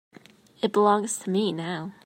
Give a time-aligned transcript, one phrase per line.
[0.63, 1.93] It belongs to me now.